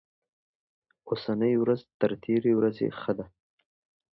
[1.09, 3.25] اوسنۍ ورځ تر تېرې ورځې ښه ده.